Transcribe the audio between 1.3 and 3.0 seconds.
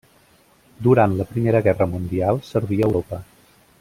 Primera Guerra Mundial serví a